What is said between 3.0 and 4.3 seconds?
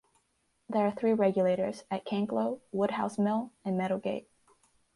Mill and Meadowgate.